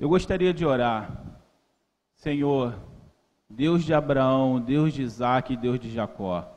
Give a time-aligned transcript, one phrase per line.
[0.00, 1.10] Eu gostaria de orar.
[2.16, 2.74] Senhor,
[3.50, 6.50] Deus de Abraão, Deus de Isaac e Deus de Jacó.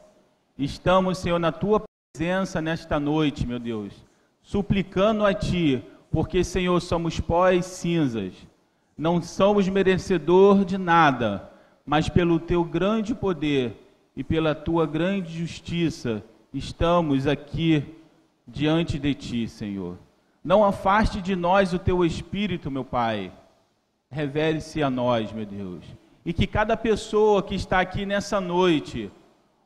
[0.57, 1.83] Estamos, Senhor, na tua
[2.13, 3.93] presença nesta noite, meu Deus,
[4.41, 8.33] suplicando a ti, porque, Senhor, somos pó e cinzas.
[8.97, 11.51] Não somos merecedor de nada,
[11.85, 13.75] mas pelo teu grande poder
[14.15, 16.23] e pela tua grande justiça,
[16.53, 17.83] estamos aqui
[18.47, 19.97] diante de ti, Senhor.
[20.43, 23.31] Não afaste de nós o teu espírito, meu Pai.
[24.11, 25.85] Revele-se a nós, meu Deus.
[26.25, 29.11] E que cada pessoa que está aqui nessa noite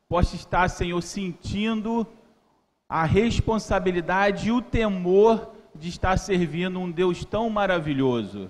[0.07, 2.05] possa estar, Senhor, sentindo
[2.87, 8.49] a responsabilidade e o temor de estar servindo um Deus tão maravilhoso.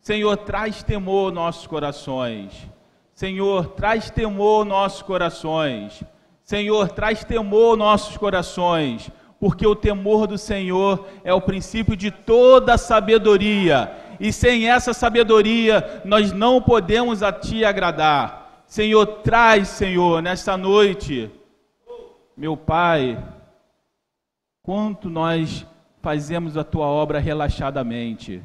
[0.00, 2.68] Senhor, traz temor aos nossos corações.
[3.14, 6.02] Senhor, traz temor aos nossos corações.
[6.42, 12.10] Senhor, traz temor aos nossos corações, porque o temor do Senhor é o princípio de
[12.10, 13.92] toda sabedoria.
[14.18, 18.64] E sem essa sabedoria, nós não podemos a Ti agradar.
[18.66, 21.30] Senhor, traz, Senhor, nesta noite,
[22.36, 23.16] meu Pai,
[24.62, 25.64] quanto nós
[26.02, 28.42] fazemos a Tua obra relaxadamente.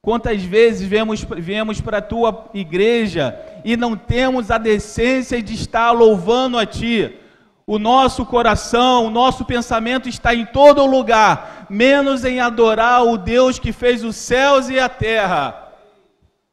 [0.00, 5.92] Quantas vezes viemos, viemos para a tua igreja e não temos a decência de estar
[5.92, 7.21] louvando a ti?
[7.66, 13.58] O nosso coração, o nosso pensamento está em todo lugar, menos em adorar o Deus
[13.58, 15.72] que fez os céus e a terra.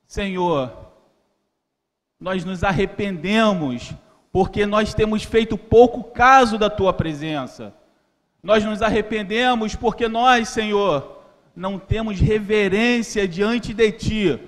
[0.07, 0.71] Senhor,
[2.19, 3.93] nós nos arrependemos
[4.31, 7.73] porque nós temos feito pouco caso da tua presença.
[8.41, 11.23] Nós nos arrependemos porque nós, Senhor,
[11.55, 14.39] não temos reverência diante de Ti,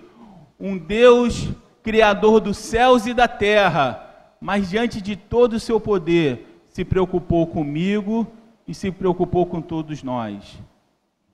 [0.59, 1.49] um Deus
[1.83, 7.45] criador dos céus e da terra, mas diante de todo o seu poder, se preocupou
[7.45, 8.25] comigo
[8.66, 10.58] e se preocupou com todos nós.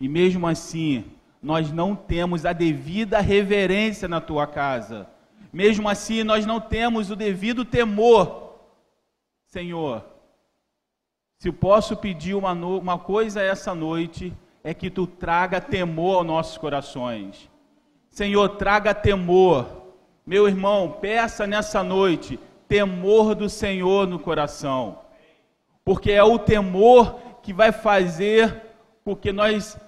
[0.01, 1.05] E mesmo assim,
[1.41, 5.07] nós não temos a devida reverência na tua casa.
[5.53, 8.55] Mesmo assim, nós não temos o devido temor.
[9.45, 10.03] Senhor,
[11.37, 16.57] se posso pedir uma, uma coisa essa noite, é que tu traga temor aos nossos
[16.57, 17.49] corações.
[18.09, 19.67] Senhor, traga temor.
[20.25, 25.06] Meu irmão, peça nessa noite temor do Senhor no coração.
[25.87, 28.61] Porque é o temor que vai fazer
[29.05, 29.79] com que nós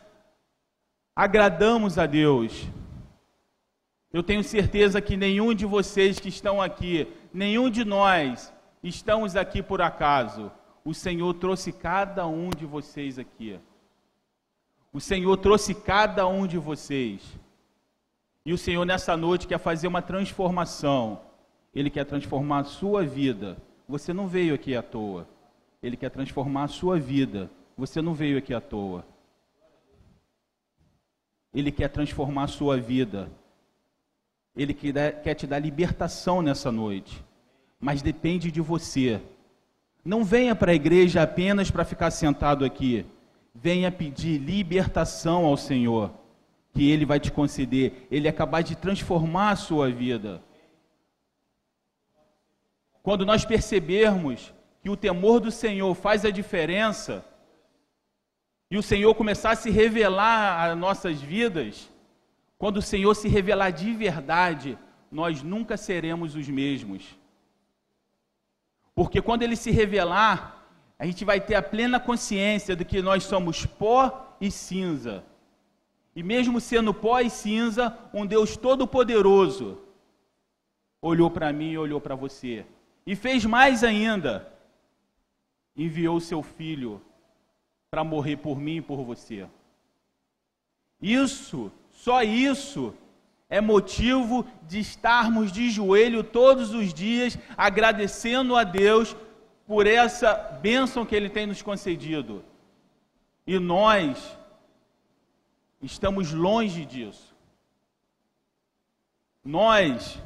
[1.14, 2.70] agradamos a Deus.
[4.14, 8.50] Eu tenho certeza que nenhum de vocês que estão aqui, nenhum de nós
[8.82, 10.50] estamos aqui por acaso.
[10.86, 13.60] O Senhor trouxe cada um de vocês aqui.
[14.94, 17.22] O Senhor trouxe cada um de vocês.
[18.46, 21.20] E o Senhor nessa noite quer fazer uma transformação.
[21.76, 23.58] Ele quer transformar a sua vida.
[23.86, 25.28] Você não veio aqui à toa.
[25.82, 27.50] Ele quer transformar a sua vida.
[27.78, 29.06] Você não veio aqui à toa.
[31.54, 33.32] Ele quer transformar a sua vida.
[34.56, 37.24] Ele quer te dar libertação nessa noite.
[37.80, 39.22] Mas depende de você.
[40.04, 43.06] Não venha para a igreja apenas para ficar sentado aqui
[43.54, 46.12] venha pedir libertação ao Senhor,
[46.74, 48.08] que Ele vai te conceder.
[48.10, 50.42] Ele é capaz de transformar a sua vida.
[53.02, 57.26] Quando nós percebermos que o temor do Senhor faz a diferença,
[58.72, 61.90] e o Senhor começar a se revelar às nossas vidas,
[62.58, 64.78] quando o Senhor se revelar de verdade,
[65.12, 67.18] nós nunca seremos os mesmos.
[68.94, 70.68] Porque quando ele se revelar,
[71.00, 75.24] a gente vai ter a plena consciência de que nós somos pó e cinza.
[76.16, 79.80] E mesmo sendo pó e cinza, um Deus todo-poderoso
[81.02, 82.66] olhou para mim e olhou para você.
[83.06, 84.52] E fez mais ainda:
[85.84, 87.02] enviou seu filho
[87.90, 89.48] para morrer por mim e por você.
[91.02, 92.94] Isso, só isso,
[93.50, 99.16] é motivo de estarmos de joelho todos os dias agradecendo a Deus
[99.66, 102.44] por essa bênção que Ele tem nos concedido.
[103.48, 104.38] E nós
[105.82, 107.36] estamos longe disso.
[109.44, 110.22] Nós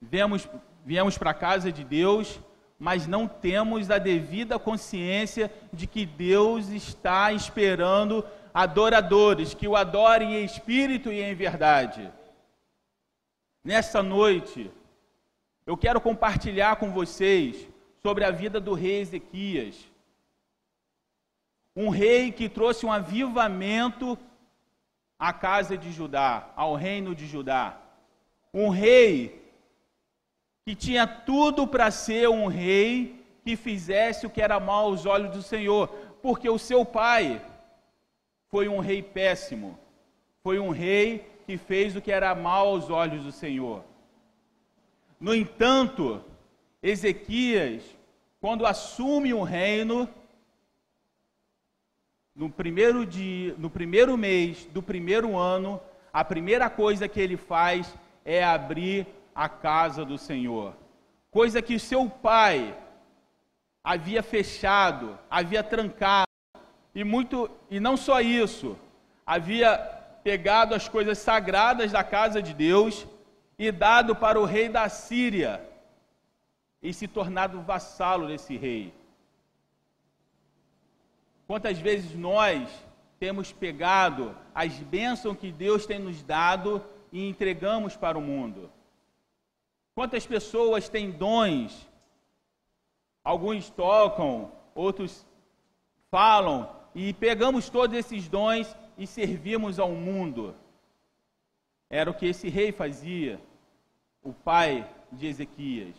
[0.00, 0.48] viemos,
[0.84, 2.40] viemos para a casa de Deus,
[2.82, 10.34] mas não temos a devida consciência de que Deus está esperando adoradores que o adorem
[10.34, 12.12] em espírito e em verdade.
[13.62, 14.68] Nessa noite,
[15.64, 17.68] eu quero compartilhar com vocês
[18.02, 19.88] sobre a vida do rei Ezequias.
[21.76, 24.18] Um rei que trouxe um avivamento
[25.16, 27.80] à casa de Judá, ao reino de Judá.
[28.52, 29.40] Um rei
[30.64, 35.34] que tinha tudo para ser um rei que fizesse o que era mal aos olhos
[35.34, 35.88] do Senhor,
[36.22, 37.44] porque o seu pai
[38.48, 39.78] foi um rei péssimo,
[40.42, 43.82] foi um rei que fez o que era mal aos olhos do Senhor.
[45.18, 46.22] No entanto,
[46.82, 47.82] Ezequias,
[48.40, 50.08] quando assume o reino,
[52.34, 55.80] no primeiro dia, no primeiro mês do primeiro ano,
[56.12, 57.94] a primeira coisa que ele faz
[58.24, 60.74] é abrir a casa do Senhor.
[61.30, 62.76] Coisa que seu pai
[63.82, 66.26] havia fechado, havia trancado.
[66.94, 68.76] E muito e não só isso,
[69.26, 69.78] havia
[70.22, 73.06] pegado as coisas sagradas da casa de Deus
[73.58, 75.66] e dado para o rei da Síria
[76.82, 78.92] e se tornado vassalo desse rei.
[81.46, 82.68] Quantas vezes nós
[83.18, 88.70] temos pegado as bênçãos que Deus tem nos dado e entregamos para o mundo?
[89.94, 91.88] Quantas pessoas têm dons?
[93.22, 95.26] Alguns tocam, outros
[96.10, 100.54] falam, e pegamos todos esses dons e servimos ao mundo.
[101.88, 103.40] Era o que esse rei fazia,
[104.22, 105.94] o pai de Ezequias.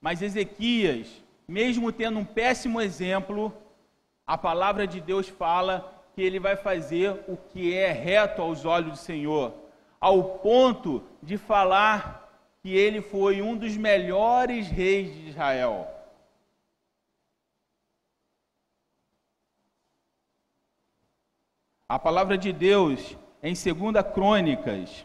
[0.00, 3.52] Mas Ezequias, mesmo tendo um péssimo exemplo,
[4.26, 8.92] a palavra de Deus fala que ele vai fazer o que é reto aos olhos
[8.92, 9.52] do Senhor,
[10.00, 12.23] ao ponto de falar
[12.64, 15.86] que ele foi um dos melhores reis de Israel.
[21.86, 25.04] A palavra de Deus em 2 Crônicas,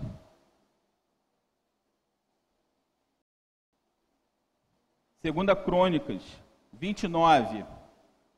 [5.22, 6.24] Segunda Crônicas
[6.72, 7.66] 29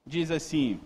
[0.03, 0.81] diz assim: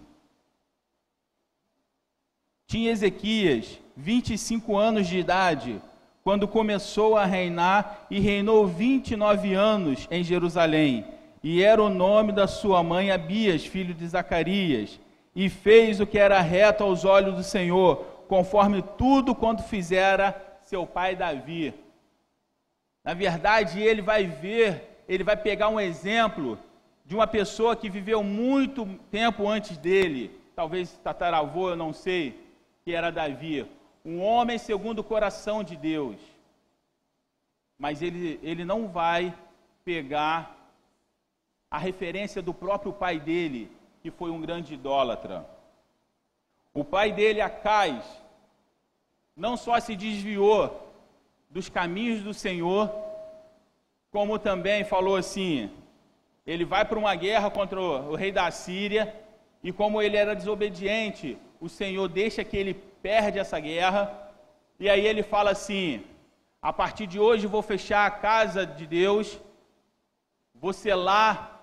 [2.67, 5.81] Tinha Ezequias 25 anos de idade
[6.25, 11.05] quando começou a reinar e reinou 29 anos em Jerusalém.
[11.43, 14.99] E era o nome da sua mãe Abias, filho de Zacarias,
[15.35, 20.87] e fez o que era reto aos olhos do Senhor, conforme tudo quanto fizera seu
[20.87, 21.75] pai Davi.
[23.03, 26.57] Na verdade, ele vai ver, ele vai pegar um exemplo
[27.05, 32.43] de uma pessoa que viveu muito tempo antes dele, talvez tataravô, eu não sei,
[32.83, 33.67] que era Davi,
[34.05, 36.17] um homem segundo o coração de Deus.
[37.77, 39.35] Mas ele, ele não vai
[39.83, 40.55] pegar
[41.69, 43.69] a referência do próprio pai dele,
[44.01, 45.45] que foi um grande idólatra.
[46.73, 48.05] O pai dele, Acais,
[49.35, 50.93] não só se desviou
[51.49, 52.93] dos caminhos do Senhor,
[54.11, 55.71] como também falou assim:
[56.45, 59.13] ele vai para uma guerra contra o, rei da Síria,
[59.63, 62.73] e como ele era desobediente, o Senhor deixa que ele
[63.05, 64.11] perde essa guerra,
[64.79, 66.03] e aí ele fala assim:
[66.59, 69.39] a partir de hoje vou fechar a casa de Deus,
[70.55, 71.61] vou selar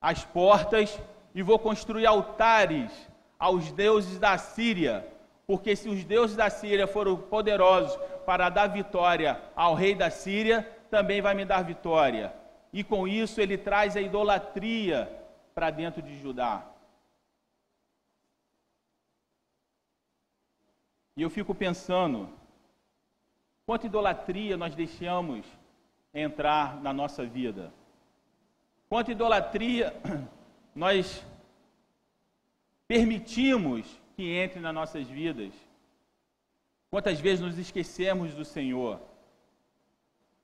[0.00, 1.00] as portas
[1.32, 2.90] e vou construir altares
[3.38, 5.06] aos deuses da Síria,
[5.46, 10.68] porque se os deuses da Síria foram poderosos para dar vitória ao rei da Síria,
[10.90, 12.34] também vai me dar vitória.
[12.72, 15.08] E com isso ele traz a idolatria
[15.54, 16.73] para dentro de Judá.
[21.16, 22.28] E eu fico pensando,
[23.64, 25.46] quanta idolatria nós deixamos
[26.12, 27.72] entrar na nossa vida?
[28.88, 29.94] Quanta idolatria
[30.74, 31.24] nós
[32.88, 35.52] permitimos que entre nas nossas vidas?
[36.90, 39.00] Quantas vezes nos esquecemos do Senhor?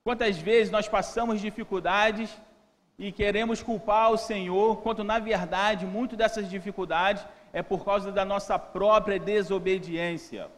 [0.04, 2.30] Quantas vezes nós passamos dificuldades
[2.96, 8.24] e queremos culpar o Senhor, quando na verdade muito dessas dificuldades é por causa da
[8.24, 10.48] nossa própria desobediência.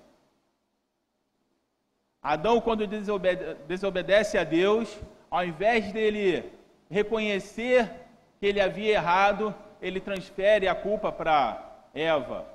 [2.23, 5.00] Adão, quando desobede desobedece a Deus,
[5.31, 6.52] ao invés dele
[6.91, 7.91] reconhecer
[8.38, 12.47] que ele havia errado, ele transfere a culpa para Eva.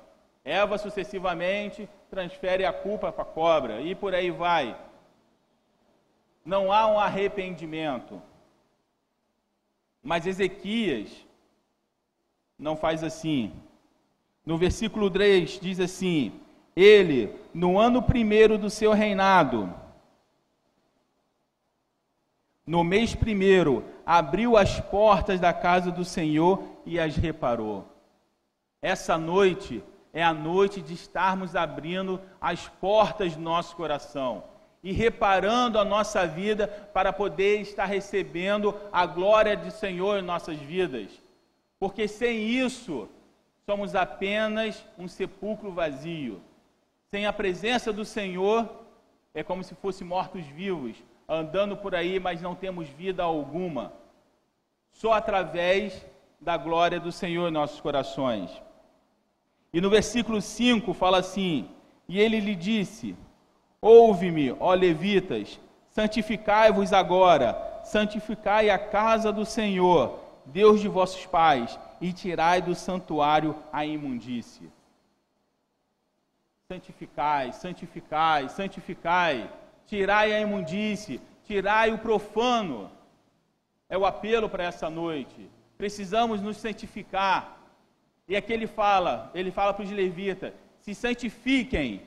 [0.44, 4.74] Eva, sucessivamente, transfere a culpa para a cobra, e por aí vai
[6.48, 8.22] não há um arrependimento.
[10.02, 11.10] Mas Ezequias
[12.58, 13.52] não faz assim.
[14.46, 16.32] No versículo 3 diz assim:
[16.80, 19.74] Ele, no ano primeiro do seu reinado,
[22.64, 27.84] no mês primeiro, abriu as portas da casa do Senhor e as reparou.
[28.80, 29.82] Essa noite
[30.12, 34.44] é a noite de estarmos abrindo as portas do nosso coração
[34.80, 40.56] e reparando a nossa vida para poder estar recebendo a glória do Senhor em nossas
[40.58, 41.10] vidas.
[41.80, 43.08] Porque sem isso,
[43.66, 46.40] somos apenas um sepulcro vazio.
[47.10, 48.68] Sem a presença do Senhor,
[49.32, 50.96] é como se fosse mortos-vivos,
[51.26, 53.94] andando por aí, mas não temos vida alguma.
[54.92, 56.04] Só através
[56.38, 58.50] da glória do Senhor em nossos corações.
[59.72, 61.70] E no versículo 5 fala assim:
[62.06, 63.16] E ele lhe disse:
[63.80, 72.12] Ouve-me, ó levitas, santificai-vos agora, santificai a casa do Senhor, Deus de vossos pais, e
[72.12, 74.70] tirai do santuário a imundície.
[76.70, 79.50] Santificai, santificai, santificai,
[79.86, 82.90] tirai a imundície, tirai o profano.
[83.88, 85.48] É o apelo para essa noite.
[85.78, 87.58] Precisamos nos santificar.
[88.28, 92.02] E aqui ele fala, ele fala para os levitas: se santifiquem,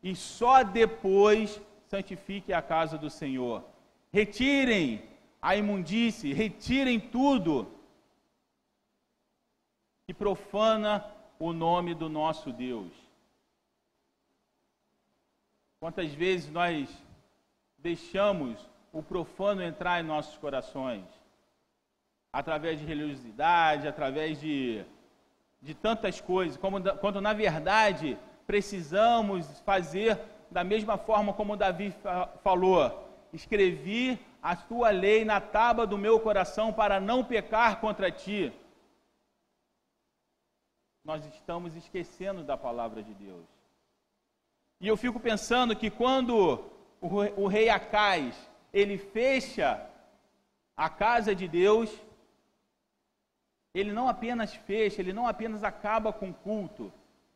[0.00, 3.64] e só depois santifiquem a casa do Senhor.
[4.12, 5.02] Retirem
[5.42, 7.66] a imundície, retirem tudo
[10.06, 11.04] que profana
[11.40, 13.05] o nome do nosso Deus.
[15.78, 16.88] Quantas vezes nós
[17.78, 18.58] deixamos
[18.92, 21.04] o profano entrar em nossos corações?
[22.32, 24.84] Através de religiosidade, através de,
[25.60, 30.18] de tantas coisas, como, quando na verdade precisamos fazer
[30.50, 31.94] da mesma forma como Davi
[32.42, 38.52] falou: escrevi a tua lei na tábua do meu coração para não pecar contra ti
[41.06, 43.46] nós estamos esquecendo da palavra de Deus.
[44.80, 46.64] E eu fico pensando que quando
[47.00, 48.36] o, rei Acais,
[48.72, 49.80] ele fecha
[50.76, 51.90] a casa de Deus,
[53.74, 56.92] ele não apenas fecha, ele não apenas acaba com o culto,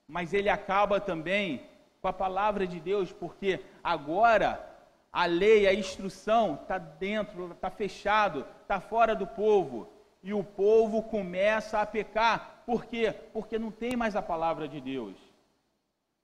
[0.07, 1.67] mas ele acaba também
[2.01, 4.67] com a palavra de Deus, porque agora
[5.13, 9.89] a lei, a instrução está dentro, está fechado, está fora do povo,
[10.23, 13.13] e o povo começa a pecar, por quê?
[13.33, 15.30] Porque não tem mais a palavra de Deus.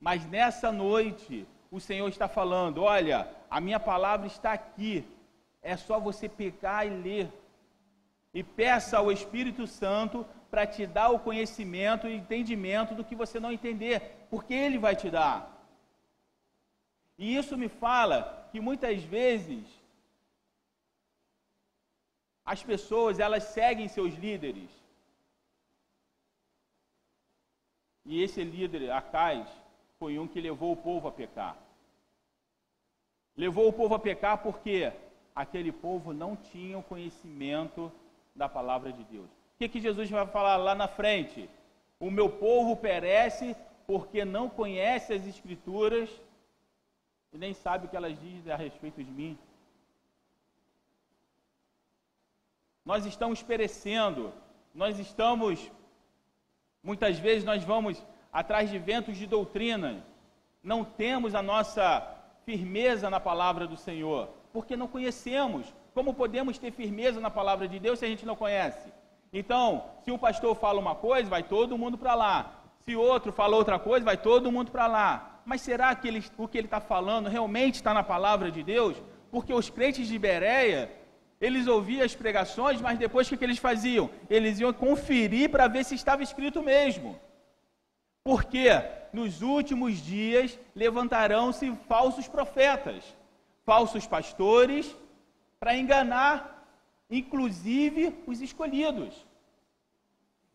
[0.01, 5.07] Mas nessa noite, o Senhor está falando: olha, a minha palavra está aqui.
[5.63, 7.33] É só você pegar e ler.
[8.33, 13.41] E peça ao Espírito Santo para te dar o conhecimento e entendimento do que você
[13.41, 15.53] não entender, porque Ele vai te dar.
[17.19, 19.65] E isso me fala que muitas vezes
[22.45, 24.71] as pessoas elas seguem seus líderes
[28.07, 29.49] E esse líder, Acais,
[29.99, 31.57] foi um que levou o povo a pecar.
[33.37, 34.93] Levou o povo a pecar porque
[35.35, 37.93] aquele povo não tinha o conhecimento
[38.35, 39.27] da palavra de Deus.
[39.27, 41.49] O que, que Jesus vai falar lá na frente?
[41.99, 46.11] O meu povo perece porque não conhece as Escrituras
[47.33, 49.39] e nem sabe o que elas dizem a respeito de mim.
[52.85, 54.33] Nós estamos perecendo,
[54.75, 55.71] nós estamos
[56.87, 58.01] Muitas vezes nós vamos
[58.37, 60.05] atrás de ventos de doutrina,
[60.63, 62.07] não temos a nossa
[62.45, 65.73] firmeza na palavra do Senhor, porque não conhecemos.
[65.95, 68.93] Como podemos ter firmeza na palavra de Deus se a gente não conhece?
[69.33, 72.53] Então, se um pastor fala uma coisa, vai todo mundo para lá.
[72.85, 75.41] Se outro fala outra coisa, vai todo mundo para lá.
[75.47, 79.03] Mas será que ele, o que ele está falando realmente está na palavra de Deus?
[79.31, 80.91] Porque os crentes de Bereia,
[81.41, 84.11] eles ouviam as pregações, mas depois o que, que eles faziam?
[84.29, 87.19] Eles iam conferir para ver se estava escrito mesmo.
[88.27, 88.69] Porque
[89.13, 93.05] nos últimos dias levantarão-se falsos profetas,
[93.65, 94.85] falsos pastores,
[95.61, 96.67] para enganar,
[97.09, 99.15] inclusive, os escolhidos.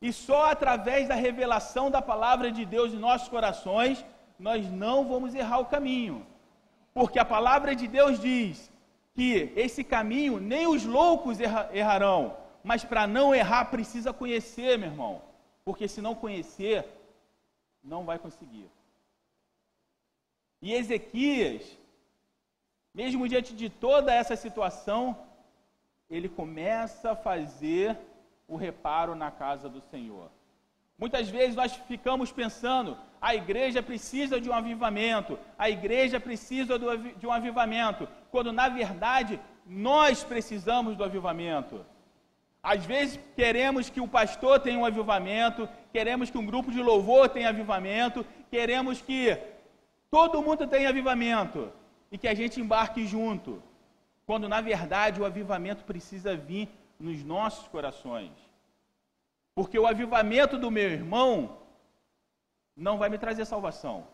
[0.02, 4.06] E só através da revelação da palavra de Deus em nossos corações,
[4.38, 6.28] nós não vamos errar o caminho.
[6.94, 8.70] Porque a palavra de Deus diz
[9.14, 12.36] que esse caminho nem os loucos erra, errarão,
[12.66, 15.22] mas para não errar precisa conhecer, meu irmão,
[15.64, 16.86] porque se não conhecer,
[17.84, 18.70] não vai conseguir.
[20.62, 21.78] E Ezequias,
[22.94, 25.18] mesmo diante de toda essa situação,
[26.10, 27.98] ele começa a fazer
[28.48, 30.30] o reparo na casa do Senhor.
[30.98, 37.26] Muitas vezes nós ficamos pensando, a igreja precisa de um avivamento, a igreja precisa de
[37.26, 41.84] um avivamento, quando na verdade nós precisamos do avivamento.
[42.64, 47.28] Às vezes queremos que o pastor tenha um avivamento, queremos que um grupo de louvor
[47.30, 49.36] tenha avivamento, queremos que
[50.10, 51.72] todo mundo tenha avivamento
[52.12, 53.62] e que a gente embarque junto,
[54.28, 58.32] quando na verdade o avivamento precisa vir nos nossos corações.
[59.56, 61.58] Porque o avivamento do meu irmão
[62.76, 64.08] não vai me trazer salvação.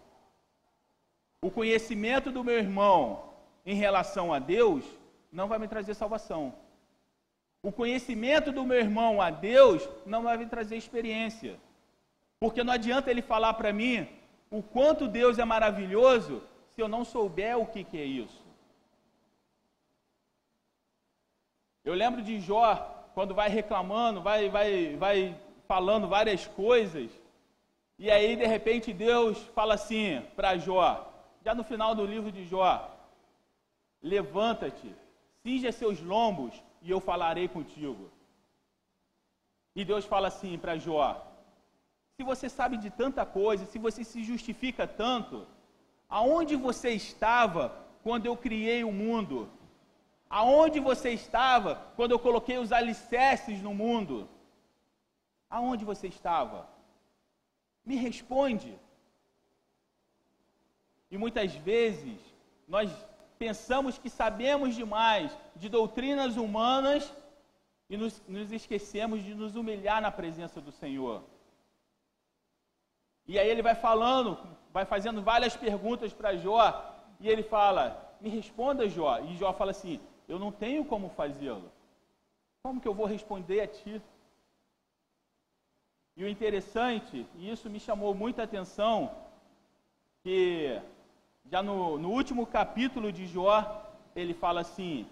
[1.42, 3.34] O conhecimento do meu irmão
[3.66, 4.86] em relação a Deus
[5.32, 6.54] não vai me trazer salvação.
[7.68, 11.60] O conhecimento do meu irmão a Deus não vai me trazer experiência.
[12.40, 14.08] Porque não adianta ele falar para mim
[14.50, 16.42] o quanto Deus é maravilhoso
[16.74, 18.42] se eu não souber o que, que é isso.
[21.84, 22.70] Eu lembro de Jó
[23.14, 27.12] quando vai reclamando, vai, vai, vai falando várias coisas,
[28.00, 30.90] e aí de repente Deus fala assim para Jó:
[31.44, 32.90] já no final do livro de Jó,
[34.02, 34.90] levanta-te,
[35.44, 38.10] cinja seus lombos e eu falarei contigo.
[39.76, 41.08] E Deus fala assim para Jó:
[42.16, 45.48] se você sabe de tanta coisa, se você se justifica tanto,
[46.10, 47.64] aonde você estava
[48.04, 49.50] quando eu criei o mundo?
[50.30, 54.28] Aonde você estava quando eu coloquei os alicerces no mundo?
[55.50, 56.68] Aonde você estava?
[57.86, 58.78] Me responde.
[61.10, 62.20] E muitas vezes
[62.68, 62.92] nós
[63.38, 67.14] pensamos que sabemos demais de doutrinas humanas
[67.90, 71.24] e nos, nos esquecemos de nos humilhar na presença do Senhor.
[73.28, 74.38] E aí ele vai falando,
[74.72, 76.66] vai fazendo várias perguntas para Jó,
[77.20, 79.20] e ele fala: Me responda, Jó.
[79.20, 81.72] E Jó fala assim: Eu não tenho como fazê-lo.
[82.64, 84.02] Como que eu vou responder a ti?
[86.16, 89.16] E o interessante, e isso me chamou muita atenção,
[90.24, 90.82] que
[91.50, 93.84] já no, no último capítulo de Jó,
[94.16, 95.08] ele fala assim: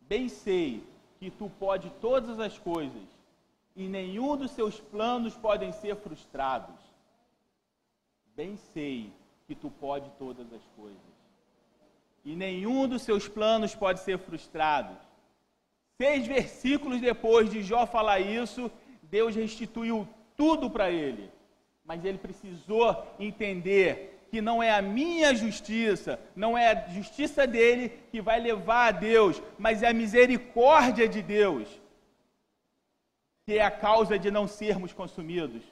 [0.00, 0.82] Bem sei
[1.18, 3.02] que tu pode todas as coisas,
[3.74, 6.78] e nenhum dos seus planos podem ser frustrados.
[8.36, 9.12] Bem sei
[9.46, 10.98] que tu pode todas as coisas,
[12.24, 14.96] e nenhum dos seus planos pode ser frustrado.
[15.96, 18.70] Seis versículos depois de Jó falar isso,
[19.02, 21.30] Deus restituiu tudo para ele.
[21.84, 27.88] Mas ele precisou entender que não é a minha justiça, não é a justiça dele
[28.10, 31.80] que vai levar a Deus, mas é a misericórdia de Deus
[33.50, 35.64] que é a causa de não sermos consumidos.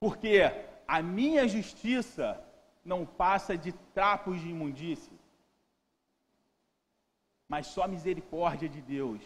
[0.00, 0.40] Porque
[0.86, 2.42] a minha justiça
[2.82, 5.12] não passa de trapos de imundície,
[7.46, 9.20] mas só a misericórdia de Deus.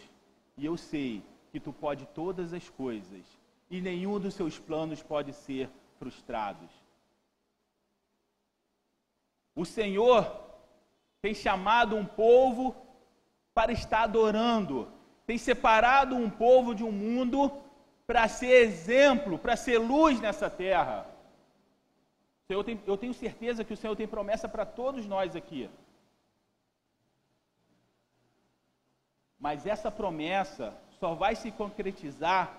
[0.57, 3.25] E eu sei que tu pode todas as coisas
[3.69, 6.69] e nenhum dos seus planos pode ser frustrados.
[9.55, 10.31] O Senhor
[11.21, 12.75] tem chamado um povo
[13.53, 14.91] para estar adorando,
[15.25, 17.51] tem separado um povo de um mundo
[18.05, 21.07] para ser exemplo, para ser luz nessa terra.
[22.49, 25.69] Eu tenho, certeza que o Senhor tem promessa para todos nós aqui.
[29.39, 32.55] Mas essa promessa só vai se concretizar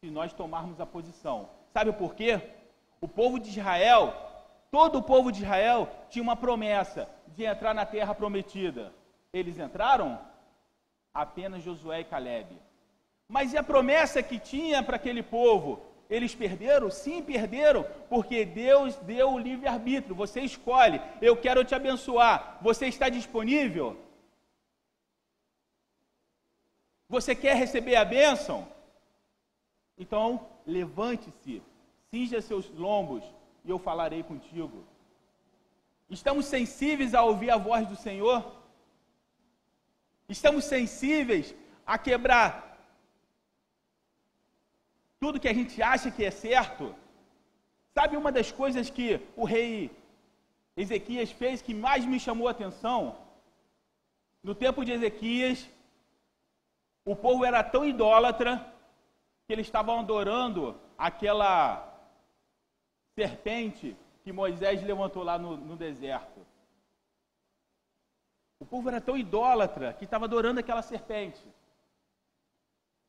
[0.00, 1.48] se nós tomarmos a posição.
[1.72, 2.40] Sabe por quê?
[3.00, 4.12] O povo de Israel,
[4.74, 8.92] todo o povo de Israel tinha uma promessa de entrar na terra prometida.
[9.32, 10.18] Eles entraram?
[11.14, 12.60] Apenas Josué e Caleb.
[13.28, 15.80] Mas e a promessa que tinha para aquele povo?
[16.10, 16.90] Eles perderam?
[16.90, 20.12] Sim, perderam, porque Deus deu o livre-arbítrio.
[20.16, 22.58] Você escolhe, eu quero te abençoar.
[22.60, 23.96] Você está disponível?
[27.08, 28.66] Você quer receber a bênção?
[29.96, 31.62] Então, levante-se,
[32.10, 33.22] cinja seus lombos
[33.64, 34.84] e eu falarei contigo.
[36.08, 38.40] Estamos sensíveis a ouvir a voz do Senhor?
[40.28, 41.54] Estamos sensíveis
[41.86, 42.50] a quebrar
[45.18, 46.94] tudo que a gente acha que é certo?
[47.94, 49.90] Sabe uma das coisas que o rei
[50.76, 53.16] Ezequias fez que mais me chamou a atenção?
[54.42, 55.66] No tempo de Ezequias,
[57.06, 58.52] o povo era tão idólatra
[59.46, 61.93] que eles estavam adorando aquela
[63.14, 66.44] serpente que Moisés levantou lá no, no deserto.
[68.58, 71.42] O povo era tão idólatra que estava adorando aquela serpente.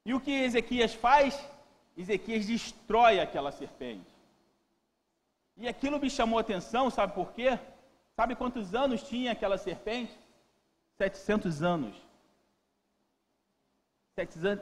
[0.06, 1.48] E o que Ezequias faz?
[1.98, 4.14] Ezequias destrói aquela serpente.
[5.58, 7.58] E aquilo me chamou a atenção, sabe por quê?
[8.16, 10.18] Sabe quantos anos tinha aquela serpente?
[10.98, 11.96] 700 anos.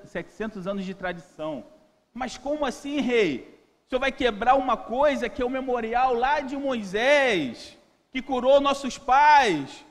[0.05, 1.65] 700 anos de tradição.
[2.13, 3.53] Mas como assim, rei?
[3.93, 7.77] Senhor vai quebrar uma coisa que é o memorial lá de Moisés,
[8.11, 9.85] que curou nossos pais.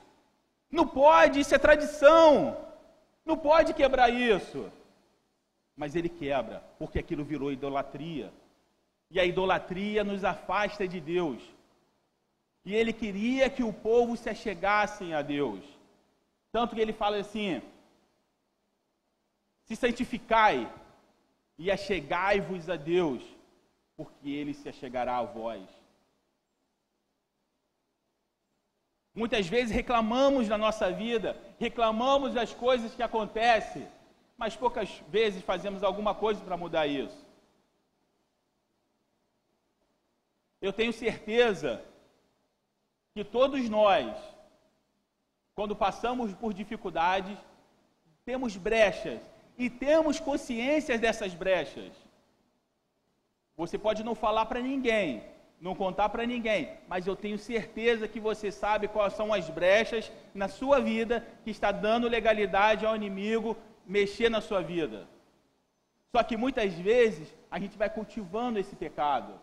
[0.69, 2.57] Não pode, isso é tradição.
[3.25, 4.69] Não pode quebrar isso.
[5.73, 8.29] Mas ele quebra, porque aquilo virou idolatria.
[9.09, 11.41] E a idolatria nos afasta de Deus.
[12.65, 15.63] E ele queria que o povo se achegassem a Deus.
[16.51, 17.61] Tanto que ele fala assim:
[19.63, 20.69] se santificai
[21.57, 23.32] e achegai-vos a Deus,
[23.95, 25.63] porque ele se achegará a vós.
[29.15, 33.87] Muitas vezes reclamamos na nossa vida, reclamamos das coisas que acontecem,
[34.35, 37.23] mas poucas vezes fazemos alguma coisa para mudar isso.
[40.59, 41.83] Eu tenho certeza
[43.13, 44.15] que todos nós,
[45.53, 47.37] quando passamos por dificuldades,
[48.25, 49.19] temos brechas
[49.57, 51.91] e temos consciência dessas brechas.
[53.55, 55.23] Você pode não falar para ninguém,
[55.59, 60.11] não contar para ninguém, mas eu tenho certeza que você sabe quais são as brechas
[60.33, 65.07] na sua vida que está dando legalidade ao inimigo mexer na sua vida.
[66.11, 69.33] Só que muitas vezes a gente vai cultivando esse pecado.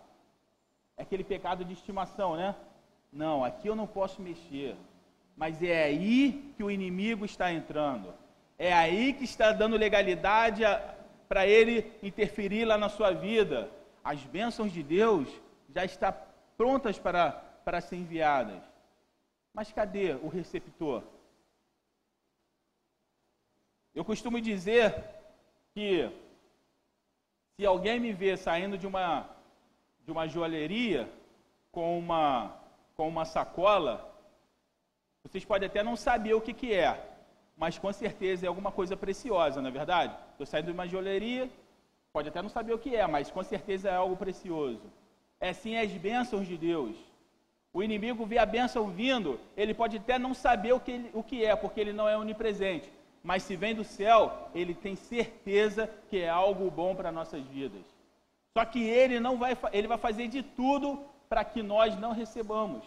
[0.96, 2.54] É aquele pecado de estimação, né?
[3.12, 4.76] Não, aqui eu não posso mexer.
[5.36, 8.12] Mas é aí que o inimigo está entrando.
[8.58, 10.62] É aí que está dando legalidade
[11.28, 13.70] para ele interferir lá na sua vida.
[14.02, 15.28] As bênçãos de Deus
[15.68, 16.14] já estão
[16.56, 17.32] prontas para,
[17.64, 18.62] para ser enviadas.
[19.52, 21.02] Mas cadê o receptor?
[23.94, 24.94] Eu costumo dizer
[25.74, 26.10] que
[27.56, 29.28] se alguém me vê saindo de uma,
[30.04, 31.10] de uma joalheria
[31.72, 32.56] com uma,
[32.96, 34.10] com uma sacola,
[35.22, 37.06] vocês podem até não saber o que, que é,
[37.56, 40.16] mas com certeza é alguma coisa preciosa, não é verdade?
[40.32, 41.50] Estou saindo de uma joalheria,
[42.12, 44.82] pode até não saber o que é, mas com certeza é algo precioso.
[45.38, 46.96] É sim as bênçãos de Deus.
[47.72, 51.22] O inimigo vê a bênção vindo, ele pode até não saber o que, ele, o
[51.22, 52.90] que é, porque ele não é onipresente.
[53.22, 57.82] Mas se vem do céu, ele tem certeza que é algo bom para nossas vidas.
[58.56, 62.82] Só que ele não vai, ele vai fazer de tudo para que nós não recebamos.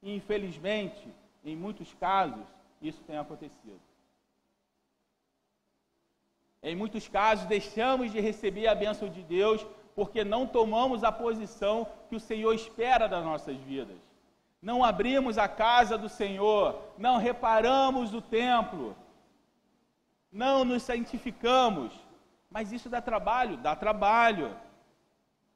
[0.00, 1.08] E infelizmente,
[1.44, 2.44] em muitos casos,
[2.80, 3.80] isso tem acontecido.
[6.64, 11.86] Em muitos casos, deixamos de receber a bênção de Deus porque não tomamos a posição
[12.08, 13.98] que o Senhor espera das nossas vidas.
[14.62, 18.96] Não abrimos a casa do Senhor, não reparamos o templo,
[20.32, 21.92] não nos santificamos.
[22.50, 23.58] Mas isso dá trabalho?
[23.58, 24.56] Dá trabalho.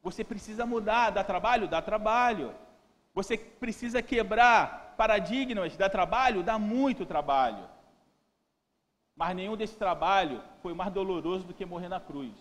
[0.03, 1.67] Você precisa mudar, dá trabalho?
[1.67, 2.53] Dá trabalho.
[3.15, 6.43] Você precisa quebrar paradigmas, dá trabalho?
[6.43, 7.67] Dá muito trabalho.
[9.19, 12.31] Mas nenhum desse trabalho foi mais doloroso do que morrer na cruz.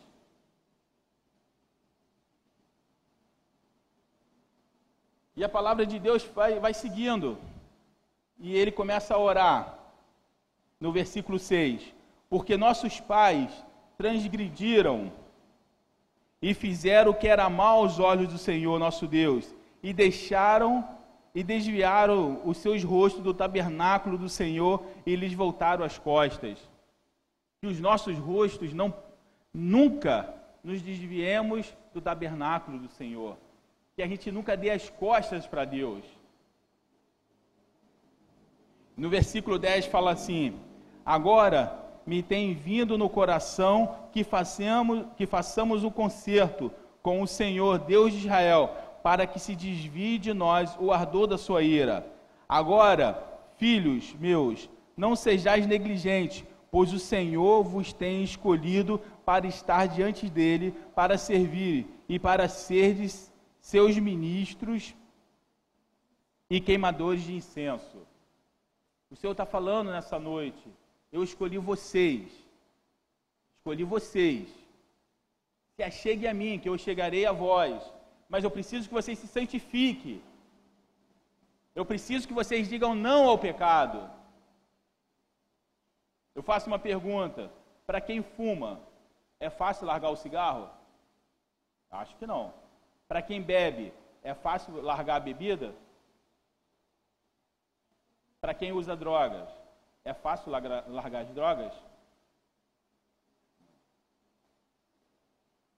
[5.35, 7.37] E a palavra de Deus vai, vai seguindo.
[8.39, 9.77] E ele começa a orar.
[10.79, 11.93] No versículo 6.
[12.31, 13.51] Porque nossos pais
[13.97, 15.13] transgrediram
[16.41, 20.89] e fizeram o que era mal aos olhos do Senhor nosso Deus, e deixaram
[21.39, 26.59] e desviaram os seus rostos do tabernáculo do Senhor e lhes voltaram as costas.
[27.61, 28.93] Que os nossos rostos não
[29.55, 33.37] nunca nos desviemos do tabernáculo do Senhor.
[33.95, 36.03] Que a gente nunca dê as costas para Deus.
[38.97, 40.59] No versículo 10 fala assim:
[41.07, 41.73] Agora
[42.05, 48.13] me tem vindo no coração que façamos, que façamos o concerto com o Senhor, Deus
[48.13, 52.07] de Israel, para que se desvie de nós o ardor da sua ira.
[52.49, 53.23] Agora,
[53.57, 60.75] filhos meus, não sejais negligentes, pois o Senhor vos tem escolhido para estar diante dele,
[60.95, 64.95] para servir e para serdes seus ministros
[66.51, 67.99] e queimadores de incenso.
[69.11, 70.69] O Senhor está falando nessa noite
[71.11, 72.31] eu escolhi vocês.
[73.57, 74.49] Escolhi vocês.
[75.75, 77.83] Se achegue a mim, que eu chegarei a vós.
[78.29, 80.23] Mas eu preciso que vocês se santifiquem.
[81.75, 84.11] Eu preciso que vocês digam não ao pecado.
[86.35, 87.51] Eu faço uma pergunta:
[87.87, 88.81] para quem fuma,
[89.41, 90.69] é fácil largar o cigarro?
[91.91, 92.53] Acho que não.
[93.07, 95.75] Para quem bebe, é fácil largar a bebida?
[98.41, 99.49] Para quem usa drogas,
[100.05, 101.73] é fácil largar as drogas?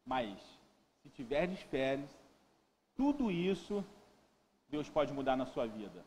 [0.04, 0.36] Mas,
[1.02, 2.10] se tiver férias,
[3.00, 3.82] tudo isso
[4.68, 6.04] Deus pode mudar na sua vida.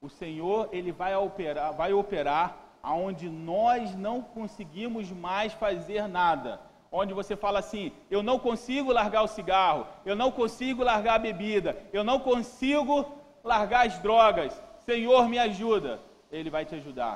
[0.00, 6.58] O Senhor, Ele vai operar, vai operar aonde nós não conseguimos mais fazer nada.
[6.90, 11.24] Onde você fala assim: eu não consigo largar o cigarro, eu não consigo largar a
[11.28, 13.12] bebida, eu não consigo
[13.44, 14.58] largar as drogas.
[14.86, 16.00] Senhor, me ajuda.
[16.30, 17.14] Ele vai te ajudar.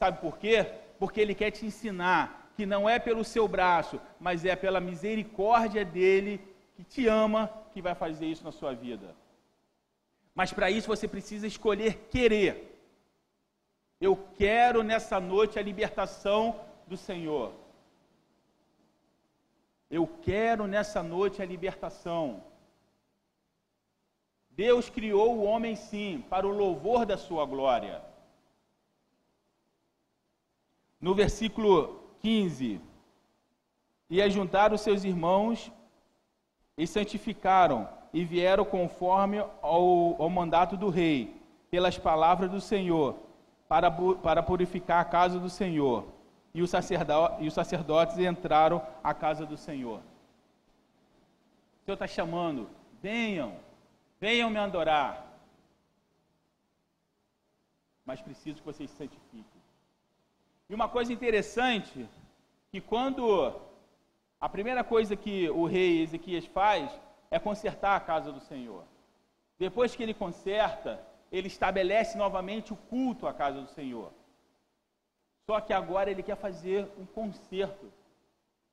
[0.00, 0.66] Sabe por quê?
[0.98, 5.84] Porque Ele quer te ensinar que não é pelo seu braço, mas é pela misericórdia
[5.84, 6.40] dele
[6.78, 9.12] que te ama que vai fazer isso na sua vida.
[10.32, 12.80] Mas para isso você precisa escolher querer.
[14.00, 17.52] Eu quero nessa noite a libertação do Senhor.
[19.90, 22.44] Eu quero nessa noite a libertação.
[24.50, 28.00] Deus criou o homem sim, para o louvor da sua glória.
[31.00, 32.80] No versículo 15:
[34.08, 35.72] E ajuntaram seus irmãos
[36.78, 41.36] e santificaram, e vieram conforme ao, ao mandato do rei,
[41.70, 43.16] pelas palavras do Senhor,
[43.68, 46.06] para, para purificar a casa do Senhor.
[46.54, 49.98] E os, sacerdotes, e os sacerdotes entraram à casa do Senhor.
[51.82, 52.68] O Senhor está chamando
[53.02, 53.56] venham,
[54.20, 55.26] venham me adorar.
[58.04, 59.62] Mas preciso que vocês se santifiquem.
[60.68, 62.08] E uma coisa interessante,
[62.70, 63.54] que quando
[64.40, 66.90] a primeira coisa que o rei Ezequias faz
[67.30, 68.84] é consertar a casa do Senhor.
[69.58, 74.12] Depois que ele conserta, ele estabelece novamente o culto à casa do Senhor.
[75.44, 77.92] Só que agora ele quer fazer um conserto.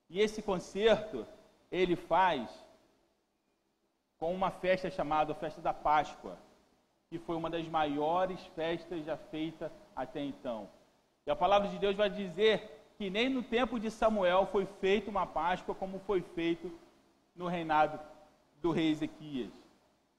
[0.10, 1.26] E esse conserto
[1.72, 2.48] ele faz
[4.20, 6.38] com uma festa chamada Festa da Páscoa,
[7.10, 10.70] que foi uma das maiores festas já feitas até então.
[11.26, 15.10] E a palavra de Deus vai dizer que nem no tempo de Samuel foi feita
[15.10, 16.72] uma Páscoa como foi feito
[17.36, 18.00] no reinado
[18.62, 19.52] do rei Ezequias.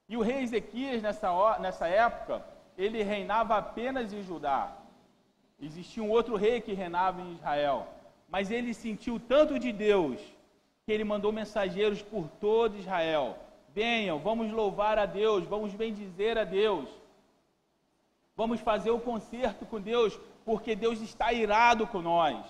[0.09, 2.45] E o rei Ezequias, nessa, nessa época,
[2.77, 4.77] ele reinava apenas em Judá.
[5.61, 7.89] Existia um outro rei que reinava em Israel.
[8.29, 10.21] Mas ele sentiu tanto de Deus
[10.85, 13.39] que ele mandou mensageiros por todo Israel.
[13.75, 16.89] Venham, vamos louvar a Deus, vamos bendizer a Deus.
[18.37, 22.47] Vamos fazer o concerto com Deus, porque Deus está irado com nós.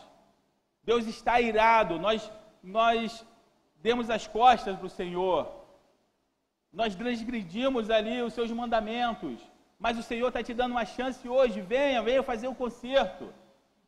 [0.88, 1.98] Deus está irado.
[1.98, 2.30] Nós,
[2.62, 3.26] nós
[3.82, 5.40] demos as costas para o Senhor.
[6.72, 9.38] Nós transgredimos ali os seus mandamentos.
[9.78, 11.60] Mas o Senhor está te dando uma chance hoje.
[11.60, 13.26] Venha, venha fazer um concerto.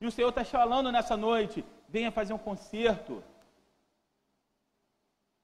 [0.01, 3.23] E o Senhor está falando nessa noite: venha fazer um concerto.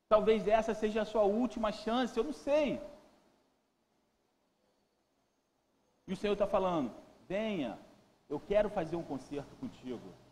[0.09, 2.81] Talvez essa seja a sua última chance, eu não sei.
[6.09, 6.93] E o Senhor está falando:
[7.29, 7.79] venha,
[8.29, 10.24] eu quero fazer um concerto contigo.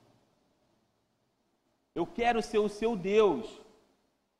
[1.95, 3.61] Eu quero ser o seu Deus.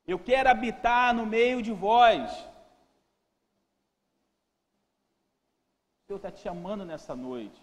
[0.07, 2.31] Eu quero habitar no meio de vós.
[5.97, 7.63] O Senhor está te chamando nessa noite.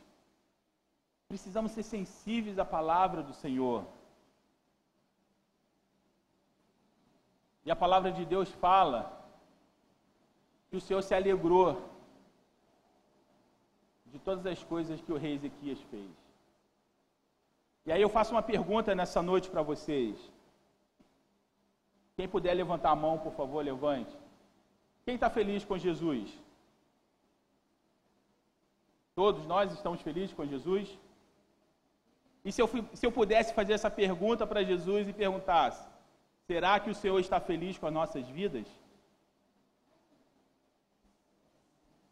[1.27, 3.85] Precisamos ser sensíveis à palavra do Senhor.
[7.65, 9.15] E a palavra de Deus fala
[10.69, 11.87] que o Senhor se alegrou
[14.07, 16.28] de todas as coisas que o rei Ezequias fez.
[17.89, 20.15] E aí eu faço uma pergunta nessa noite para vocês.
[22.15, 24.15] Quem puder levantar a mão, por favor, levante.
[25.05, 26.29] Quem está feliz com Jesus?
[29.15, 30.87] Todos nós estamos felizes com Jesus?
[32.45, 35.83] E se eu, se eu pudesse fazer essa pergunta para Jesus e perguntasse:
[36.45, 38.67] será que o Senhor está feliz com as nossas vidas?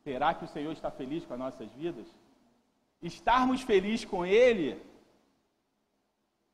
[0.03, 2.07] Será que o Senhor está feliz com as nossas vidas?
[2.99, 4.69] Estarmos felizes com Ele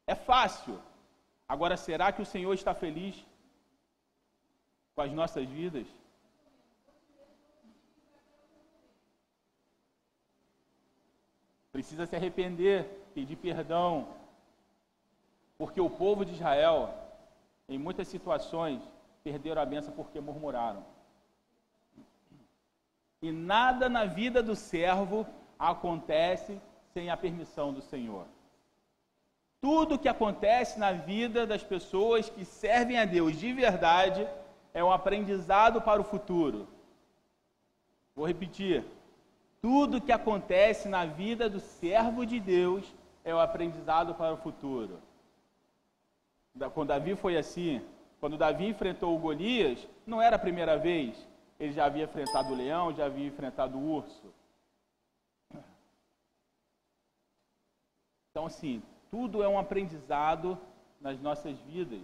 [0.07, 0.79] é fácil.
[1.47, 3.25] Agora, será que o Senhor está feliz
[4.95, 5.87] com as nossas vidas?
[11.71, 14.07] Precisa se arrepender, pedir perdão,
[15.57, 16.93] porque o povo de Israel,
[17.67, 18.81] em muitas situações,
[19.23, 20.85] perderam a benção porque murmuraram.
[23.21, 25.25] E nada na vida do servo
[25.57, 26.59] acontece
[26.93, 28.27] sem a permissão do Senhor.
[29.63, 34.27] Tudo que acontece na vida das pessoas que servem a Deus de verdade
[34.73, 36.67] é um aprendizado para o futuro.
[38.13, 38.83] Vou repetir.
[39.61, 42.83] Tudo que acontece na vida do servo de Deus
[43.23, 44.99] é um aprendizado para o futuro.
[46.73, 47.81] Quando Davi foi assim,
[48.19, 51.15] quando Davi enfrentou o Golias, não era a primeira vez.
[51.57, 54.27] Ele já havia enfrentado o leão, já havia enfrentado o urso.
[58.29, 60.57] Então, assim, tudo é um aprendizado
[60.99, 62.01] nas nossas vidas.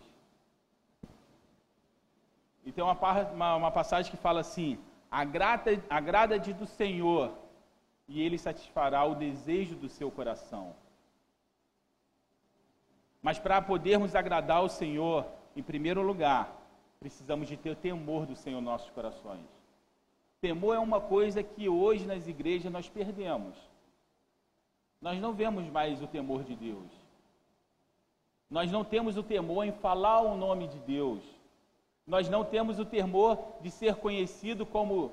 [2.63, 2.93] E tem uma,
[3.33, 4.77] uma, uma passagem que fala assim:
[5.09, 7.31] agrada-te agrada do Senhor,
[8.07, 10.75] e Ele satisfará o desejo do seu coração.
[13.23, 16.55] Mas para podermos agradar o Senhor, em primeiro lugar,
[16.99, 19.47] precisamos de ter o temor do Senhor em nossos corações.
[20.39, 23.57] Temor é uma coisa que hoje nas igrejas nós perdemos.
[25.01, 26.98] Nós não vemos mais o temor de Deus.
[28.49, 31.23] Nós não temos o temor em falar o nome de Deus.
[32.05, 35.11] Nós não temos o temor de ser conhecido como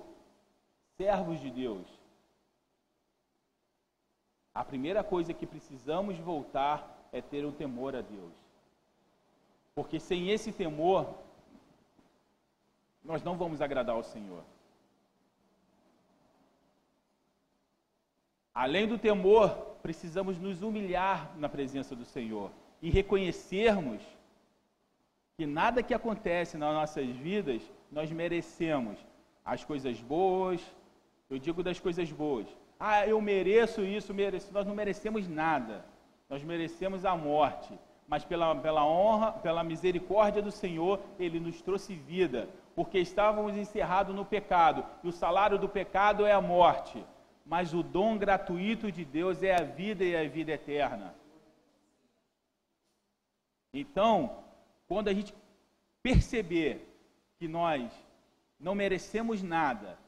[0.97, 1.87] servos de Deus.
[4.55, 8.33] A primeira coisa que precisamos voltar é ter um temor a Deus.
[9.75, 11.15] Porque sem esse temor,
[13.05, 14.43] nós não vamos agradar ao Senhor.
[18.55, 19.51] Além do temor,
[19.83, 24.03] precisamos nos humilhar na presença do Senhor e reconhecermos
[25.37, 28.99] que nada que acontece nas nossas vidas nós merecemos
[29.45, 30.61] as coisas boas.
[31.29, 32.47] Eu digo das coisas boas.
[32.79, 34.53] Ah, eu mereço isso, mereço.
[34.53, 35.85] Nós não merecemos nada.
[36.29, 37.73] Nós merecemos a morte.
[38.09, 42.49] Mas pela, pela honra, pela misericórdia do Senhor, Ele nos trouxe vida.
[42.77, 47.03] porque estávamos encerrados no pecado, e o salário do pecado é a morte,
[47.45, 51.15] mas o dom gratuito de Deus é a vida e a vida eterna.
[53.79, 54.43] Então,
[54.89, 55.35] quando a gente
[56.03, 56.89] perceber
[57.39, 57.93] que nós
[58.59, 59.99] não merecemos nada,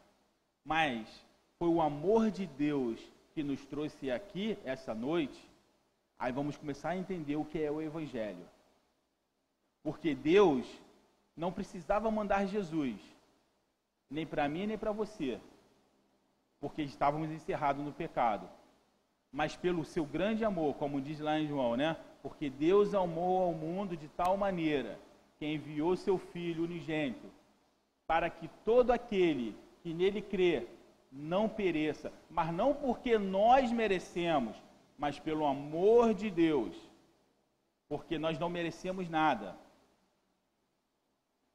[0.64, 1.06] mas
[1.58, 2.98] foi o amor de Deus
[3.34, 5.38] que nos trouxe aqui essa noite,
[6.18, 8.48] aí vamos começar a entender o que é o Evangelho.
[9.82, 10.66] Porque Deus
[11.36, 12.98] não precisava mandar Jesus,
[14.08, 15.38] nem para mim, nem para você,
[16.58, 18.48] porque estávamos encerrados no pecado.
[19.30, 21.98] Mas pelo seu grande amor, como diz lá em João, né?
[22.22, 24.98] Porque Deus amou ao mundo de tal maneira
[25.38, 27.26] que enviou seu Filho unigênito,
[28.06, 30.66] para que todo aquele que nele crê
[31.12, 34.56] não pereça, mas não porque nós merecemos,
[34.98, 36.74] mas pelo amor de Deus,
[37.88, 39.56] porque nós não merecemos nada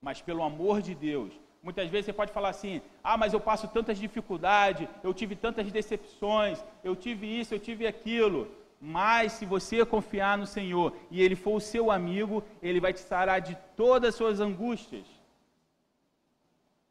[0.04, 1.32] mas pelo amor de Deus.
[1.64, 5.72] Muitas vezes você pode falar assim: ah, mas eu passo tantas dificuldades, eu tive tantas
[5.72, 8.52] decepções, eu tive isso, eu tive aquilo.
[8.86, 13.00] Mas se você confiar no Senhor e Ele for o seu amigo, Ele vai te
[13.00, 15.06] sarar de todas as suas angústias.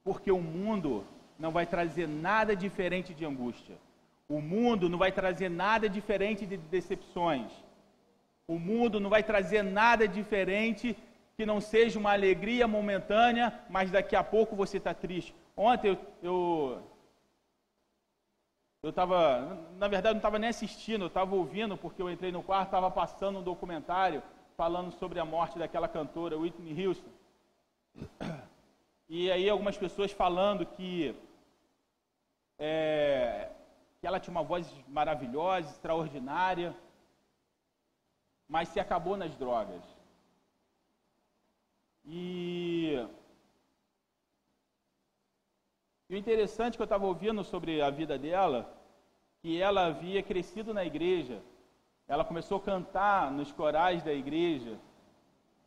[0.02, 1.04] Porque o mundo
[1.38, 3.76] não vai trazer nada diferente de angústia.
[4.26, 7.52] O mundo não vai trazer nada diferente de decepções.
[8.48, 10.96] O mundo não vai trazer nada diferente
[11.36, 15.34] que não seja uma alegria momentânea, mas daqui a pouco você está triste.
[15.54, 16.82] Ontem eu eu
[18.90, 22.66] estava, na verdade, não estava nem assistindo, eu estava ouvindo, porque eu entrei no quarto,
[22.66, 24.20] estava passando um documentário
[24.56, 27.10] falando sobre a morte daquela cantora Whitney Houston.
[29.08, 31.14] E aí algumas pessoas falando que,
[32.58, 33.50] é,
[34.00, 36.74] que ela tinha uma voz maravilhosa, extraordinária,
[38.48, 39.82] mas se acabou nas drogas.
[42.04, 43.06] E,
[46.12, 48.70] e o interessante que eu estava ouvindo sobre a vida dela,
[49.40, 51.40] que ela havia crescido na igreja,
[52.06, 54.78] ela começou a cantar nos corais da igreja,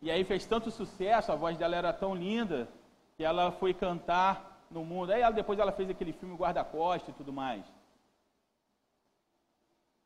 [0.03, 2.69] e aí fez tanto sucesso, a voz dela era tão linda,
[3.17, 5.11] que ela foi cantar no mundo.
[5.11, 7.65] Aí ela, depois ela fez aquele filme Guarda-Costa e tudo mais.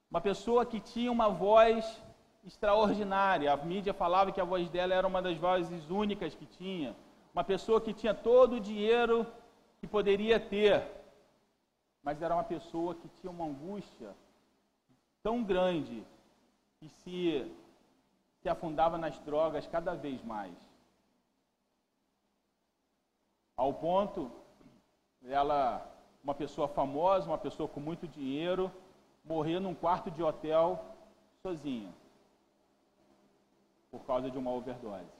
[0.10, 2.02] Uma pessoa que tinha uma voz
[2.46, 3.52] extraordinária.
[3.52, 6.96] A mídia falava que a voz dela era uma das vozes únicas que tinha.
[7.34, 9.28] Uma pessoa que tinha todo o dinheiro
[9.80, 10.86] que poderia ter,
[12.04, 14.16] mas era uma pessoa que tinha uma angústia
[15.24, 16.06] tão grande
[16.80, 17.52] que se,
[18.42, 20.56] se afundava nas drogas cada vez mais.
[23.56, 24.32] Ao ponto,
[25.24, 25.86] ela,
[26.24, 28.72] uma pessoa famosa, uma pessoa com muito dinheiro,
[29.24, 30.84] morrer num quarto de hotel
[31.42, 31.94] sozinha
[33.92, 35.19] por causa de uma overdose.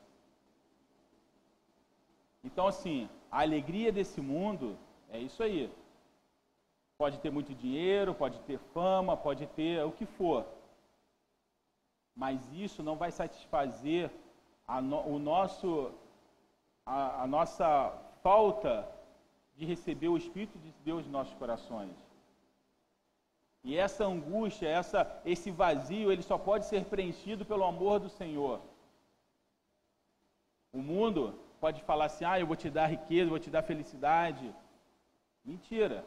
[2.44, 4.78] Então, assim, a alegria desse mundo
[5.10, 5.72] é isso aí.
[6.98, 10.46] Pode ter muito dinheiro, pode ter fama, pode ter o que for.
[12.16, 14.12] Mas isso não vai satisfazer
[14.68, 15.92] a no, o nosso,
[16.86, 18.88] a, a nossa falta
[19.56, 21.96] de receber o Espírito de Deus em nossos corações.
[23.64, 28.62] E essa angústia, essa, esse vazio, ele só pode ser preenchido pelo amor do Senhor.
[30.72, 34.54] O mundo pode falar assim: ah, eu vou te dar riqueza, vou te dar felicidade.
[35.44, 36.06] Mentira.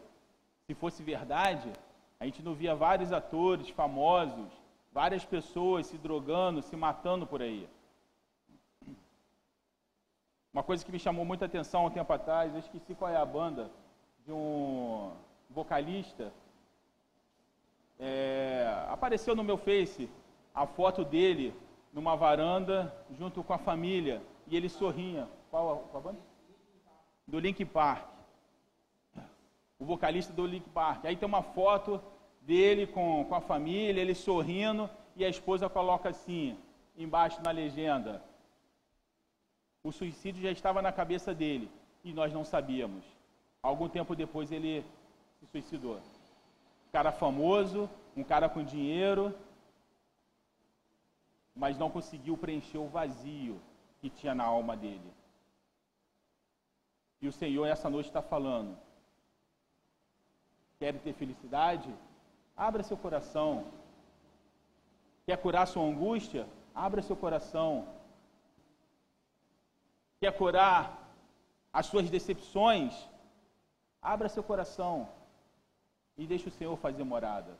[0.66, 1.72] Se fosse verdade,
[2.20, 4.50] a gente não via vários atores famosos,
[4.92, 7.68] várias pessoas se drogando, se matando por aí.
[10.52, 13.16] Uma coisa que me chamou muita atenção há um tempo atrás, eu esqueci qual é
[13.16, 13.70] a banda,
[14.24, 15.10] de um
[15.50, 16.32] vocalista
[18.04, 20.10] é, apareceu no meu Face
[20.52, 21.54] a foto dele
[21.92, 25.28] numa varanda junto com a família e ele sorria.
[25.52, 26.18] Qual, qual banda?
[27.28, 28.08] Do Link Park.
[29.78, 31.04] O vocalista do Link Park.
[31.04, 32.00] Aí tem uma foto
[32.40, 36.58] dele com, com a família, ele sorrindo e a esposa coloca assim,
[36.96, 38.24] embaixo na legenda:
[39.84, 41.70] O suicídio já estava na cabeça dele
[42.02, 43.04] e nós não sabíamos.
[43.62, 44.82] Algum tempo depois ele
[45.38, 46.00] se suicidou
[46.90, 49.34] cara famoso, um cara com dinheiro,
[51.54, 53.60] mas não conseguiu preencher o vazio
[54.00, 55.21] que tinha na alma dele.
[57.22, 58.76] E o Senhor essa noite está falando:
[60.78, 61.88] quer ter felicidade?
[62.56, 63.52] Abra seu coração.
[65.24, 66.48] Quer curar sua angústia?
[66.74, 67.86] Abra seu coração.
[70.20, 70.78] Quer curar
[71.72, 72.92] as suas decepções?
[74.00, 75.08] Abra seu coração
[76.18, 77.56] e deixe o Senhor fazer morada.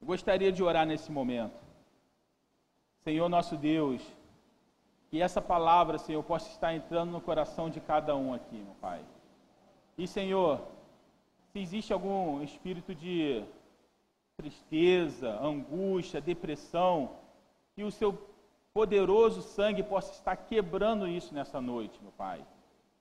[0.00, 1.60] Eu gostaria de orar nesse momento.
[3.04, 4.02] Senhor nosso Deus,
[5.10, 9.00] Que essa palavra, Senhor, possa estar entrando no coração de cada um aqui, meu Pai.
[9.98, 10.60] E, Senhor,
[11.52, 13.44] se existe algum espírito de
[14.36, 17.10] tristeza, angústia, depressão,
[17.74, 18.16] que o seu
[18.72, 22.44] poderoso sangue possa estar quebrando isso nessa noite, meu Pai.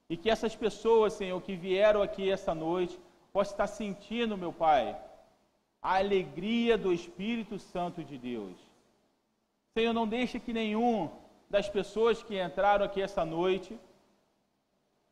[0.10, 2.99] E que essas pessoas, Senhor, que vieram aqui essa noite,
[3.32, 4.99] possam estar sentindo, meu Pai,
[5.82, 8.57] a alegria do Espírito Santo de Deus.
[9.78, 11.10] Senhor, não deixe que nenhum
[11.49, 13.79] das pessoas que entraram aqui essa noite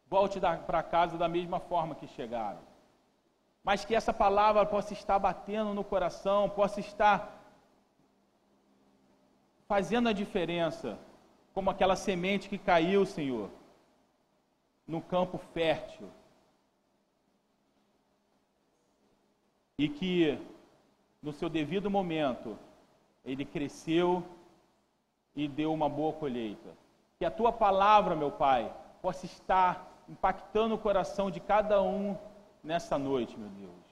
[0.08, 2.60] volte para casa da mesma forma que chegaram.
[3.64, 7.34] Mas que essa palavra possa estar batendo no coração, possa estar
[9.68, 10.98] fazendo a diferença,
[11.54, 13.50] como aquela semente que caiu, Senhor,
[14.88, 16.10] no campo fértil.
[19.78, 20.40] E que,
[21.22, 22.58] no seu devido momento,
[23.26, 24.24] ele cresceu
[25.38, 26.70] e deu uma boa colheita.
[27.20, 28.74] Que a tua palavra, meu Pai,
[29.04, 32.18] possa estar impactando o coração de cada um
[32.64, 33.88] nessa noite, meu Deus.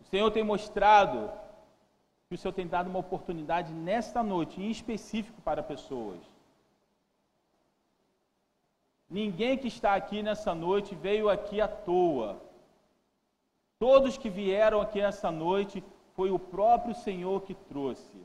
[0.00, 1.30] O Senhor tem mostrado
[2.28, 6.20] que o Senhor tem dado uma oportunidade nesta noite, em específico para pessoas.
[9.08, 12.42] Ninguém que está aqui nessa noite veio aqui à toa.
[13.78, 15.84] Todos que vieram aqui essa noite
[16.14, 18.18] foi o próprio Senhor que trouxe.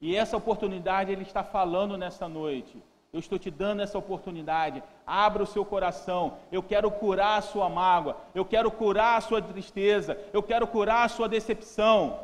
[0.00, 2.82] E essa oportunidade Ele está falando nessa noite.
[3.12, 4.82] Eu estou te dando essa oportunidade.
[5.06, 6.38] Abra o seu coração.
[6.52, 8.16] Eu quero curar a sua mágoa.
[8.34, 10.18] Eu quero curar a sua tristeza.
[10.32, 12.20] Eu quero curar a sua decepção.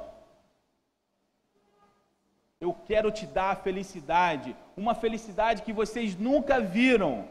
[2.61, 7.27] Eu quero te dar a felicidade, uma felicidade que vocês nunca viram.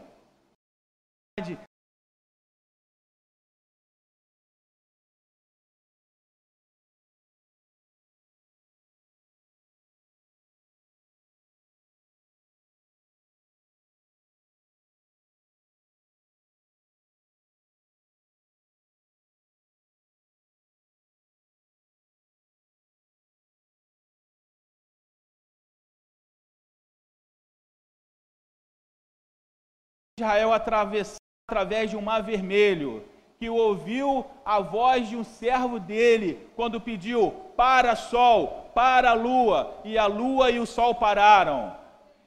[30.22, 31.18] Israel atravessar
[31.48, 33.04] através de um mar vermelho,
[33.38, 39.98] que ouviu a voz de um servo dele quando pediu para sol, para lua, e
[39.98, 41.76] a lua e o sol pararam.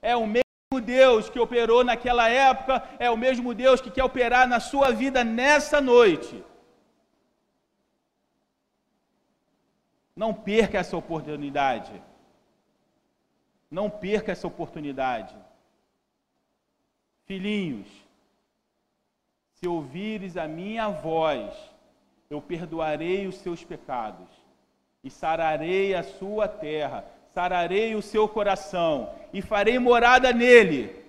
[0.01, 4.45] É o mesmo Deus que operou naquela época, é o mesmo Deus que quer operar
[4.47, 6.43] na sua vida nessa noite.
[10.15, 11.91] Não perca essa oportunidade.
[13.71, 15.35] Não perca essa oportunidade.
[17.25, 17.87] Filhinhos,
[19.53, 21.53] se ouvires a minha voz,
[22.29, 24.27] eu perdoarei os seus pecados
[25.03, 31.03] e sararei a sua terra, sararei o seu coração e farei morada nele.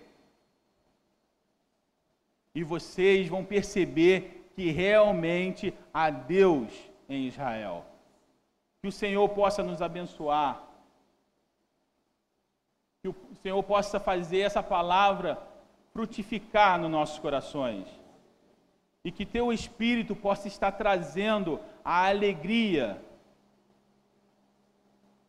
[2.55, 6.73] E vocês vão perceber que realmente há Deus
[7.09, 7.85] em Israel.
[8.81, 10.63] Que o Senhor possa nos abençoar.
[13.03, 15.39] Que o Senhor possa fazer essa palavra
[15.97, 17.89] frutificar nos nossos corações.
[19.03, 23.01] E que teu espírito possa estar trazendo a alegria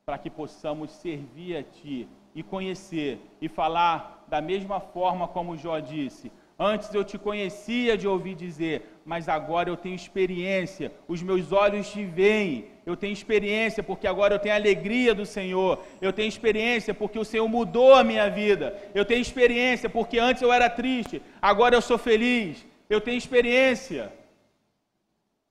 [0.06, 2.06] para que possamos servir a ti
[2.36, 8.08] e conhecer e falar da mesma forma como Jó disse: Antes eu te conhecia de
[8.08, 13.84] ouvir dizer, mas agora eu tenho experiência, os meus olhos te veem, eu tenho experiência
[13.84, 17.94] porque agora eu tenho a alegria do Senhor, eu tenho experiência porque o Senhor mudou
[17.94, 22.66] a minha vida, eu tenho experiência porque antes eu era triste, agora eu sou feliz,
[22.90, 24.12] eu tenho experiência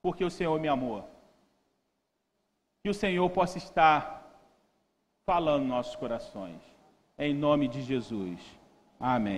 [0.03, 1.09] porque o Senhor me amou.
[2.83, 4.41] Que o Senhor possa estar
[5.25, 6.61] falando nos nossos corações,
[7.17, 8.41] em nome de Jesus.
[8.99, 9.35] Amém.